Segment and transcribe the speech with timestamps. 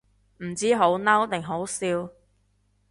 [0.39, 2.09] 唔知好嬲定好笑